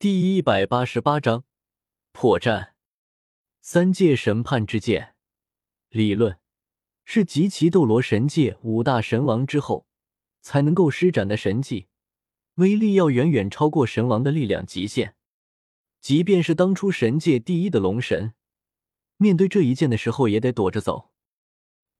[0.00, 1.42] 第一百八十八章
[2.12, 2.68] 破绽。
[3.60, 5.16] 三界审判之剑，
[5.88, 6.38] 理论
[7.04, 9.88] 是集齐斗罗神界五大神王之后
[10.40, 11.88] 才能够施展的神技，
[12.54, 15.16] 威力要远远超过神王的力量极限。
[16.00, 18.34] 即便是当初神界第一的龙神，
[19.16, 21.10] 面对这一剑的时候也得躲着走。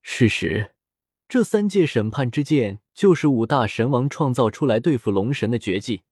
[0.01, 0.73] 事实，
[1.27, 6.03] 这三界审判之剑就是五大神王创造出来对付龙神的绝技。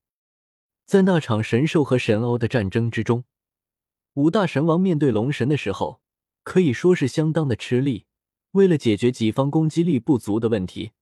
[0.88, 3.26] 在那场神兽和神欧的战争之中，
[4.14, 6.00] 五大神王面对龙神的时候，
[6.44, 8.06] 可以说是相当的吃力。
[8.52, 10.94] 为了解决己方攻击力不足的问题，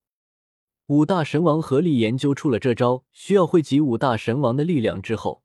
[0.87, 5.43] 五大神王合力研究出了这招需要汇集五大神王的力量之后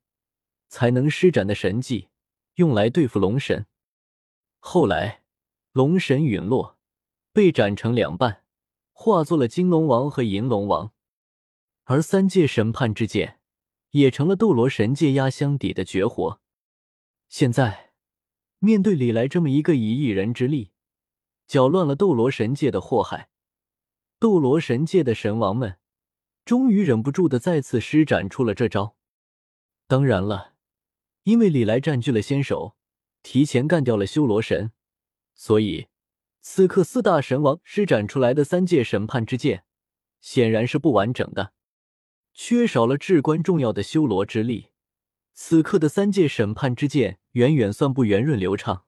[0.67, 2.07] 才能施展的神技，
[2.55, 3.67] 用来对付龙神。
[4.57, 5.21] 后来，
[5.71, 6.79] 龙神陨落，
[7.31, 8.43] 被斩成两半，
[8.91, 10.91] 化作了金龙王和银龙王，
[11.83, 13.37] 而三界审判之剑。
[13.91, 16.41] 也成了斗罗神界压箱底的绝活。
[17.29, 17.91] 现在，
[18.59, 20.71] 面对李来这么一个以一人之力
[21.47, 23.29] 搅乱了斗罗神界的祸害，
[24.19, 25.77] 斗罗神界的神王们
[26.43, 28.95] 终于忍不住的再次施展出了这招。
[29.87, 30.53] 当然了，
[31.23, 32.75] 因为李来占据了先手，
[33.23, 34.71] 提前干掉了修罗神，
[35.33, 35.87] 所以
[36.39, 39.65] 此刻四大神王施展出来的三界审判之剑
[40.19, 41.53] 显然是不完整的。
[42.33, 44.69] 缺少了至关重要的修罗之力，
[45.33, 48.85] 此刻的三界审判之剑远远算不圆润流畅。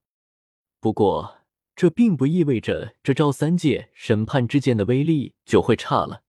[0.80, 1.40] 不过，
[1.76, 6.24] 这并不意味着这招三界审判之剑的威力就会差了。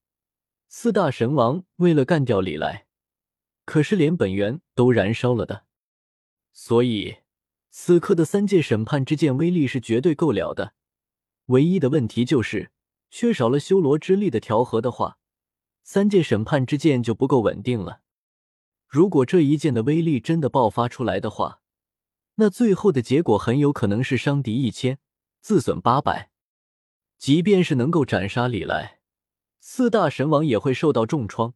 [0.69, 2.87] 四大神王为了干掉李来，
[3.65, 5.65] 可是连本源都燃烧了的，
[6.53, 7.19] 所以
[7.71, 10.75] 此刻的三界审判之剑威力是绝对够了的。
[11.47, 12.71] 唯一的问题就是
[13.11, 15.19] 缺少了修罗之力的调和的话。
[15.85, 18.01] 三界审判之剑就不够稳定了。
[18.89, 21.61] 如果这一剑的威力真的爆发出来的话，
[22.37, 24.99] 那最后的结果很有可能是伤敌一千，
[25.41, 26.31] 自损八百。
[27.19, 28.99] 即便是能够斩杀李来，
[29.61, 31.55] 四大神王也会受到重创。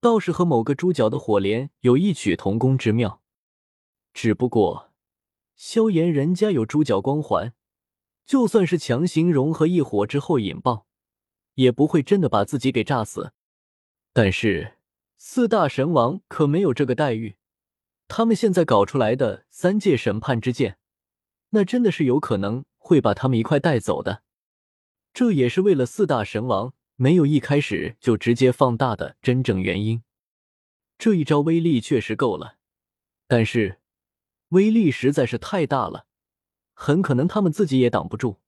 [0.00, 3.22] 倒是和某个猪脚的火莲有异曲同工之妙，
[4.12, 4.90] 只不过
[5.54, 7.54] 萧炎人家有猪脚光环，
[8.26, 10.86] 就算是强行融合一火之后引爆，
[11.54, 13.32] 也不会真的把自己给炸死。
[14.12, 14.74] 但是
[15.16, 17.36] 四大神王可没有这个待遇，
[18.08, 20.76] 他们现在搞出来的三界审判之剑，
[21.50, 24.22] 那真的是有可能会把他们一块带走的。
[25.14, 30.02] 这也是为了四大神王没有一开始就直接放大的真正原因。
[30.98, 32.56] 这一招威力确实够了，
[33.26, 33.80] 但是
[34.48, 36.06] 威力实在是太大了，
[36.74, 38.40] 很可能他们自己也挡不住。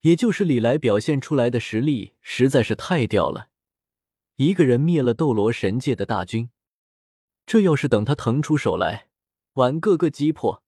[0.00, 3.49] 也就是李来表现出来的实力实在是太屌了。
[4.40, 6.48] 一个人灭了斗罗神界的大军，
[7.44, 9.08] 这要是等他腾出手来，
[9.52, 10.62] 玩个个击破，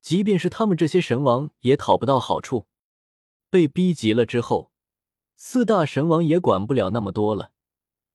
[0.00, 2.66] 即便是他们这些神王也讨不到好处。
[3.48, 4.72] 被逼急了之后，
[5.36, 7.52] 四大神王也管不了那么多了。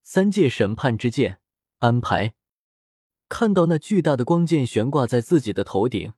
[0.04, 1.40] 三界审判之剑
[1.78, 2.34] 安排，
[3.30, 6.12] 看到那巨大的光剑悬挂在自己的头顶，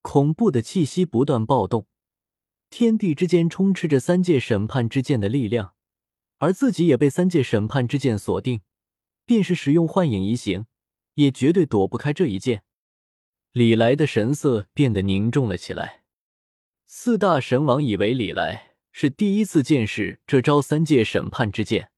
[0.00, 1.86] 恐怖的气息不断暴动，
[2.70, 5.74] 天地之间充斥着三界审判之剑的力量。
[6.38, 8.60] 而自己也被三界审判之剑锁定，
[9.24, 10.66] 便是使用幻影移形，
[11.14, 12.62] 也绝对躲不开这一剑。
[13.52, 16.02] 李来的神色变得凝重了起来。
[16.84, 21.90] 四大神王以为李来是第一次见识这招三界审判之剑，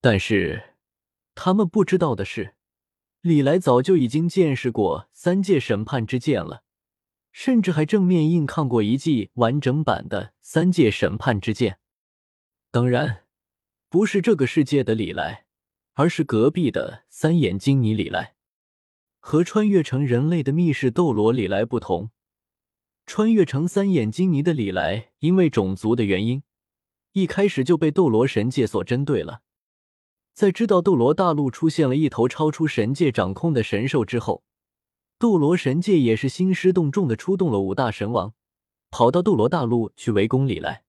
[0.00, 0.74] 但是
[1.34, 2.56] 他们不知道的是，
[3.20, 6.64] 李来早就已经见识过三界审判之剑了，
[7.30, 11.78] 甚至还正面硬抗过一记完整版的三界审判之剑。
[12.70, 13.23] 当然。
[13.94, 15.46] 不是这个世界的李来，
[15.92, 18.34] 而是隔壁的三眼金尼李来。
[19.20, 22.10] 和穿越成人类的密室斗罗李来不同，
[23.06, 26.42] 穿越成三眼金尼的李来，因为种族的原因，
[27.12, 29.42] 一开始就被斗罗神界所针对了。
[30.32, 34.42] 在知道斗罗大陆出现了一头超出神界掌控的神兽之后，
[35.20, 38.34] 斗罗神界也是兴师动众的出动了五大神王，
[38.90, 40.82] 跑到斗罗大陆去围攻李来。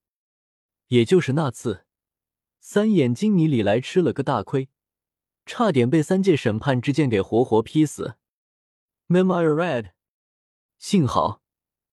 [0.88, 1.85] 也就是那次。
[2.68, 4.68] 三眼金尼里来吃了个大亏，
[5.46, 8.16] 差点被三界审判之剑给活活劈死。
[9.06, 9.90] Memory Red，
[10.76, 11.42] 幸好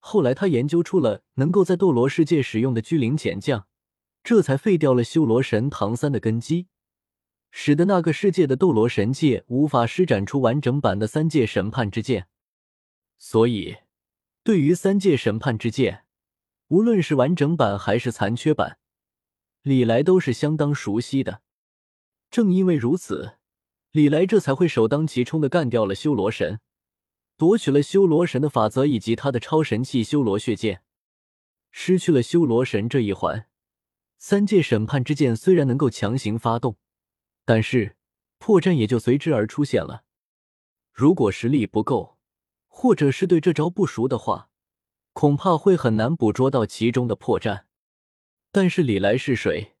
[0.00, 3.68] 后来他研究出了能够在斗罗世界使用的巨灵潜将，
[4.24, 6.66] 这才废掉了修罗神唐三的根基，
[7.52, 12.26] 使得那个世界的斗罗神界无法施展出完整版的三界审判之剑。
[13.16, 13.76] 所以，
[14.42, 16.04] 对于三界审判之剑，
[16.66, 18.80] 无论是完整版还是残缺版。
[19.64, 21.40] 李来都是相当熟悉的，
[22.30, 23.38] 正因为如此，
[23.92, 26.60] 李来这才会首当其冲的干掉了修罗神，
[27.38, 30.82] 夺取了修罗神的法则以及他的超神器修罗血剑。
[31.70, 33.46] 失去了修罗神这一环，
[34.18, 36.76] 三界审判之剑虽然能够强行发动，
[37.46, 37.96] 但是
[38.36, 40.04] 破绽也就随之而出现了。
[40.92, 42.18] 如果实力不够，
[42.68, 44.50] 或者是对这招不熟的话，
[45.14, 47.64] 恐怕会很难捕捉到其中的破绽。
[48.54, 49.72] 但是李来是谁？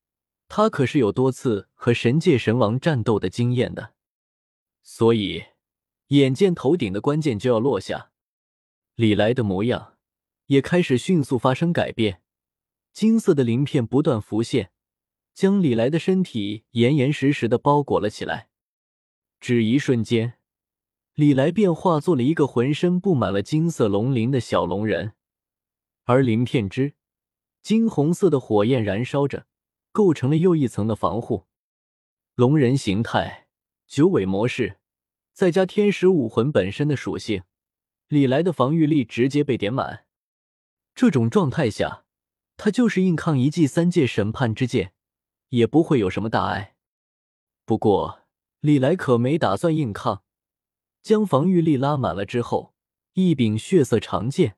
[0.48, 3.94] 他可是有多次和神界神王战斗的经验的，
[4.82, 5.44] 所以
[6.08, 8.10] 眼见头顶的关键就要落下，
[8.96, 9.96] 李来的模样
[10.46, 12.20] 也开始迅速发生改变，
[12.92, 14.72] 金色的鳞片不断浮现，
[15.32, 18.48] 将李来的身体严严实实的包裹了起来。
[19.40, 20.34] 只一瞬间，
[21.14, 25.12] 李来便化作了一个浑身布满了金色龙鳞的小龙人，
[26.06, 26.94] 而鳞片之
[27.64, 29.46] 金红色的火焰燃烧着。
[29.94, 31.46] 构成了又一层的防护。
[32.34, 33.46] 龙人形态、
[33.86, 34.80] 九尾模式，
[35.32, 37.44] 再加天使武魂本身的属性，
[38.08, 40.06] 李来的防御力直接被点满。
[40.96, 42.06] 这种状态下，
[42.56, 44.94] 他就是硬抗一记三界审判之剑，
[45.50, 46.74] 也不会有什么大碍。
[47.64, 48.24] 不过，
[48.58, 50.24] 李来可没打算硬抗，
[51.02, 52.74] 将防御力拉满了之后，
[53.12, 54.56] 一柄血色长剑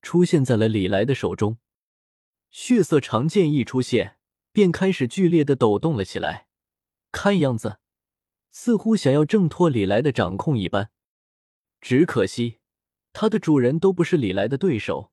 [0.00, 1.58] 出现在了李来的手中。
[2.52, 4.18] 血色长剑一出现。
[4.54, 6.46] 便开始剧烈的抖动了起来，
[7.10, 7.78] 看样子
[8.50, 10.90] 似乎想要挣脱李来的掌控一般。
[11.80, 12.58] 只可惜，
[13.14, 15.10] 他的主人都不是李来的对手，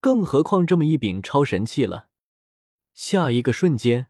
[0.00, 2.10] 更何况这么一柄超神器了。
[2.94, 4.06] 下一个瞬间，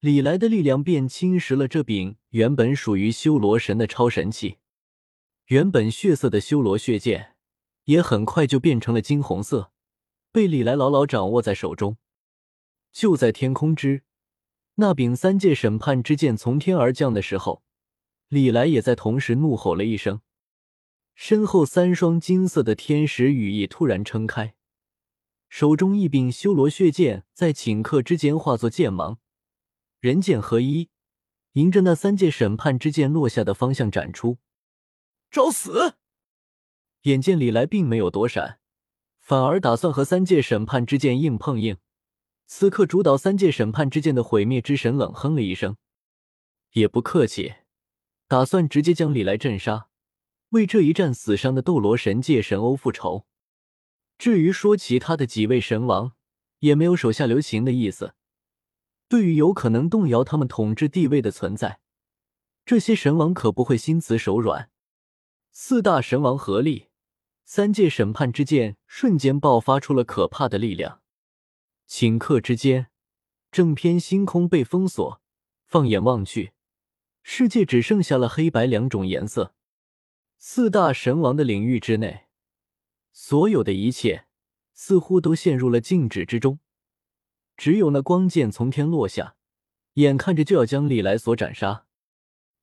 [0.00, 4.56] 李来的力量便侵蚀了这柄原本属于修罗神的超神器。
[5.48, 7.36] 原本血色的修罗血剑，
[7.84, 9.71] 也很快就变成了金红色，
[10.32, 11.98] 被李来牢牢掌握在手中。
[12.90, 14.02] 就在天空之
[14.76, 17.62] 那柄三界审判之剑从天而降的时候，
[18.28, 20.22] 李来也在同时怒吼了一声，
[21.14, 24.54] 身后三双金色的天使羽翼突然撑开，
[25.50, 29.18] 手中一柄修罗血剑在顷刻之间化作剑芒，
[30.00, 30.88] 人剑合一，
[31.52, 34.38] 迎着那三界审判之剑落下的方向斩出。
[35.30, 35.96] 找死！
[37.02, 38.60] 眼见李来并没有躲闪，
[39.32, 41.78] 反而打算和三界审判之剑硬碰硬。
[42.44, 45.78] 此刻，主导三界审判之剑的毁灭之神冷哼了一声，
[46.72, 47.54] 也不客气，
[48.28, 49.88] 打算直接将李来镇杀，
[50.50, 53.24] 为这一战死伤的斗罗神界神欧复仇。
[54.18, 56.12] 至于说其他的几位神王，
[56.58, 58.12] 也没有手下留情的意思。
[59.08, 61.80] 对于有可能动摇他们统治地位的存在，
[62.66, 64.70] 这些神王可不会心慈手软。
[65.52, 66.88] 四大神王合力，
[67.44, 71.00] 三界审判之剑瞬间爆发出了可怕的力量。
[71.88, 72.88] 顷刻之间，
[73.50, 75.20] 正片星空被封锁。
[75.66, 76.52] 放眼望去，
[77.22, 79.54] 世界只剩下了黑白两种颜色。
[80.36, 82.26] 四大神王的领域之内，
[83.10, 84.26] 所有的一切
[84.74, 86.58] 似乎都陷入了静止之中。
[87.56, 89.36] 只有那光剑从天落下，
[89.94, 91.86] 眼看着就要将李来所斩杀。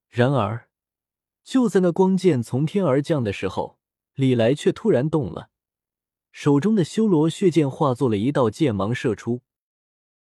[0.08, 0.70] 然而，
[1.44, 3.79] 就在那光剑从天而降的时候，
[4.20, 5.50] 李来却突然动了。
[6.34, 9.44] 手中的修罗血剑化作了一道剑芒射出，